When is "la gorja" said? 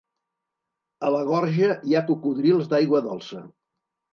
1.17-1.69